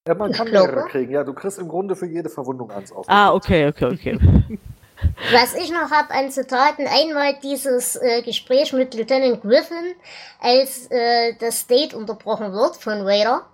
[0.09, 1.13] Ja, man kann mehrere kriegen.
[1.13, 3.07] Ja, du kriegst im Grunde für jede Verwundung eins auf.
[3.09, 4.19] Ah, okay, okay, okay.
[5.33, 9.95] Was ich noch habe an Zitaten, einmal dieses äh, Gespräch mit Lieutenant Griffin,
[10.41, 13.47] als äh, das Date unterbrochen wird von Raider.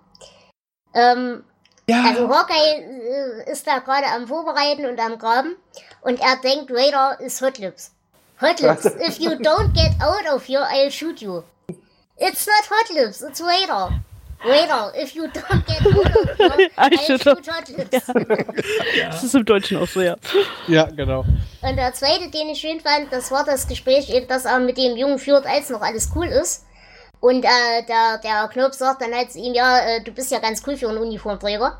[0.93, 1.43] Ähm,
[1.89, 2.03] Ja.
[2.09, 5.55] also Hawkeye äh, ist da gerade am Vorbereiten und am Graben
[6.01, 7.91] und er denkt, Raider ist Hotlips.
[8.41, 11.43] Hotlips, if you don't get out of here, I'll shoot you.
[12.17, 13.89] It's not Hotlips, it's Raider.
[14.43, 18.07] Raider, if you don't get out of here, I I'll should shoot have- Hotlips.
[19.11, 20.15] Das ist im Deutschen auch so, ja.
[20.67, 21.23] ja, genau.
[21.61, 24.77] Und der zweite, den ich schön fand, das war das Gespräch, eben, das er mit
[24.77, 26.65] dem Jungen führt, als noch alles cool ist.
[27.21, 30.39] Und äh, der, der Knopf sagt dann halt zu ihm, ja, äh, du bist ja
[30.39, 31.77] ganz cool für einen Uniformträger.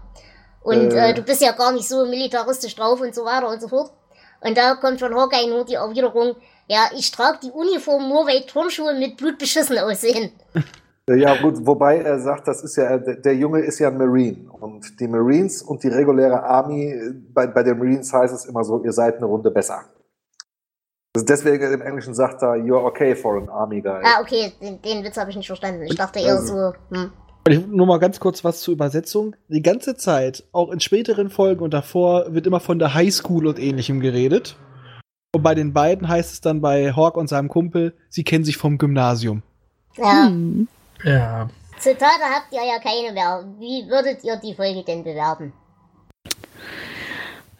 [0.61, 1.09] Und äh.
[1.09, 1.13] Äh.
[1.13, 3.91] du bist ja gar nicht so militaristisch drauf und so weiter und so fort.
[4.41, 6.35] Und da kommt von Hawkeye nur die Erwiderung,
[6.67, 10.31] ja, ich trage die Uniform nur, weil Turnschuhe mit Blut beschissen aussehen.
[11.07, 13.97] Äh, Ja, gut, wobei er sagt, das ist ja, der der Junge ist ja ein
[13.97, 14.49] Marine.
[14.51, 18.63] Und die Marines und die reguläre Army, äh, bei, bei den Marines heißt es immer
[18.63, 19.83] so, ihr seid eine Runde besser.
[21.13, 24.01] Also deswegen im Englischen sagt er, you're okay for an Army guy.
[24.03, 25.83] Ah, okay, den, den Witz habe ich nicht verstanden.
[25.83, 27.11] Ich dachte eher so, hm.
[27.69, 29.35] Nur mal ganz kurz was zur Übersetzung.
[29.47, 33.59] Die ganze Zeit, auch in späteren Folgen und davor, wird immer von der Highschool und
[33.59, 34.55] ähnlichem geredet.
[35.33, 38.57] Und bei den beiden heißt es dann bei Hawk und seinem Kumpel, sie kennen sich
[38.57, 39.41] vom Gymnasium.
[39.97, 40.67] Ja, Hm.
[41.03, 41.49] Ja.
[41.79, 43.43] Zitate habt ihr ja keine mehr.
[43.57, 45.51] Wie würdet ihr die Folge denn bewerten?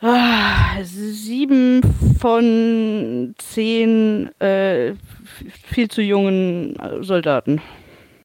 [0.03, 1.81] Ah, sieben
[2.19, 4.95] von zehn äh,
[5.65, 7.61] viel zu jungen äh, Soldaten.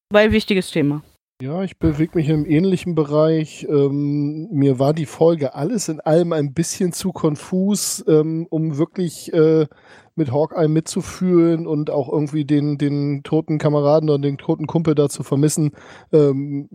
[0.09, 1.03] Weil wichtiges Thema.
[1.43, 3.67] Ja, ich bewege mich im ähnlichen Bereich.
[3.69, 9.35] Ähm, mir war die Folge alles in allem ein bisschen zu konfus, ähm, um wirklich
[9.35, 9.67] äh,
[10.15, 15.11] mit Hawkeye mitzufühlen und auch irgendwie den, den toten Kameraden oder den toten Kumpel da
[15.11, 15.73] zu vermissen.
[16.11, 16.71] Ähm,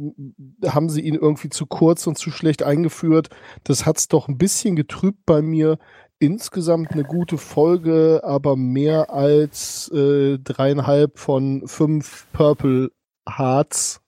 [0.63, 3.29] haben sie ihn irgendwie zu kurz und zu schlecht eingeführt.
[3.63, 5.79] Das hat's doch ein bisschen getrübt bei mir.
[6.19, 12.91] Insgesamt eine gute Folge, aber mehr als äh, dreieinhalb von fünf Purple
[13.27, 14.01] Hearts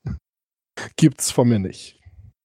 [0.96, 2.00] gibt's von mir nicht.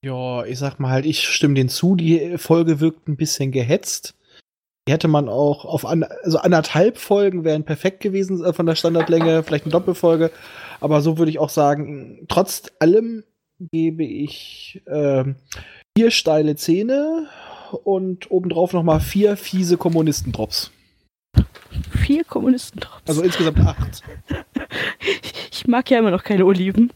[0.04, 1.96] Ja, ich sag mal halt, ich stimme denen zu.
[1.96, 4.14] Die Folge wirkt ein bisschen gehetzt.
[4.86, 8.74] Die hätte man auch auf an, also anderthalb Folgen wären perfekt gewesen äh, von der
[8.74, 10.30] Standardlänge, vielleicht eine Doppelfolge.
[10.80, 13.24] Aber so würde ich auch sagen, trotz allem
[13.72, 15.36] gebe ich ähm,
[15.96, 17.26] vier steile Zähne
[17.84, 20.70] und obendrauf noch mal vier fiese Kommunistendrops.
[21.90, 23.02] Vier Kommunisten drauf.
[23.06, 24.02] Also insgesamt acht.
[25.50, 26.92] Ich mag ja immer noch keine Oliven.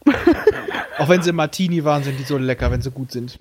[0.97, 3.39] Auch wenn sie Martini waren, sind die so lecker, wenn sie gut sind.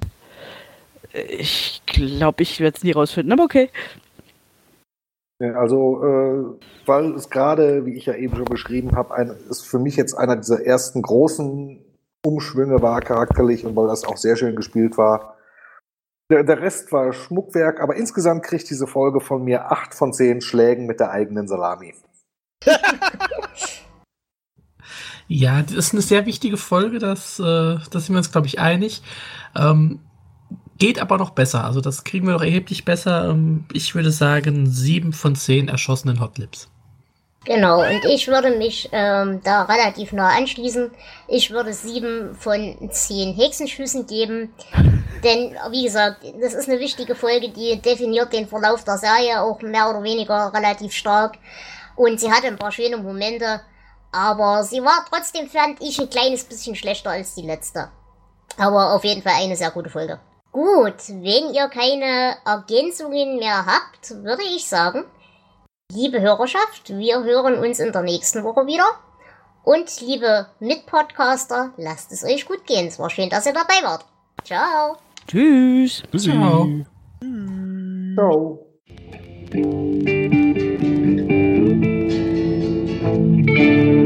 [1.13, 3.71] Ich glaube, ich werde es nie rausfinden, aber okay.
[5.41, 9.67] Ja, Also, äh, weil es gerade, wie ich ja eben schon beschrieben habe, ein, ist
[9.67, 11.85] für mich jetzt einer dieser ersten großen
[12.25, 15.37] Umschwünge war charakterlich und weil das auch sehr schön gespielt war.
[16.31, 20.41] Der, der Rest war Schmuckwerk, aber insgesamt kriegt diese Folge von mir acht von zehn
[20.41, 21.95] Schlägen mit der eigenen Salami.
[25.29, 28.59] Ja, das ist eine sehr wichtige Folge, das, äh, da sind wir uns, glaube ich,
[28.59, 29.03] einig.
[29.57, 30.01] Ähm,
[30.79, 33.31] geht aber noch besser, also das kriegen wir noch erheblich besser.
[33.31, 36.69] Ähm, ich würde sagen, sieben von zehn erschossenen Hotlips.
[37.45, 40.93] Genau, und ich würde mich ähm, da relativ nah anschließen.
[41.27, 44.55] Ich würde sieben von zehn Hexenschüssen geben.
[45.25, 49.61] Denn, wie gesagt, das ist eine wichtige Folge, die definiert den Verlauf der Serie auch
[49.61, 51.35] mehr oder weniger relativ stark.
[51.97, 53.61] Und sie hatte ein paar schöne Momente,
[54.13, 57.91] aber sie war trotzdem, fand ich, ein kleines bisschen schlechter als die letzte.
[58.59, 60.21] Aber auf jeden Fall eine sehr gute Folge.
[60.53, 65.05] Gut, wenn ihr keine Ergänzungen mehr habt, würde ich sagen,
[65.91, 68.85] liebe Hörerschaft, wir hören uns in der nächsten Woche wieder.
[69.65, 72.89] Und liebe Mitpodcaster, lasst es euch gut gehen.
[72.89, 74.05] Es war schön, dass ihr dabei wart.
[74.45, 74.99] Ciao.
[75.27, 76.03] Tschüss.
[76.11, 76.69] Bis Ciao.
[78.15, 78.67] Ciao.
[83.55, 84.02] Ciao.